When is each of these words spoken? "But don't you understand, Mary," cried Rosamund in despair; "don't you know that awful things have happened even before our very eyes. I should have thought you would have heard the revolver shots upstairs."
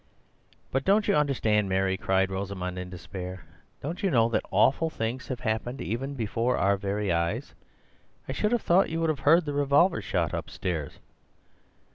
"But 0.71 0.83
don't 0.83 1.07
you 1.07 1.13
understand, 1.13 1.69
Mary," 1.69 1.95
cried 1.95 2.31
Rosamund 2.31 2.79
in 2.79 2.89
despair; 2.89 3.45
"don't 3.83 4.01
you 4.01 4.09
know 4.09 4.29
that 4.29 4.41
awful 4.49 4.89
things 4.89 5.27
have 5.27 5.41
happened 5.41 5.79
even 5.79 6.15
before 6.15 6.57
our 6.57 6.75
very 6.75 7.11
eyes. 7.11 7.53
I 8.27 8.31
should 8.31 8.51
have 8.51 8.63
thought 8.63 8.89
you 8.89 8.99
would 9.01 9.09
have 9.09 9.19
heard 9.29 9.45
the 9.45 9.53
revolver 9.53 10.01
shots 10.01 10.33
upstairs." 10.33 10.97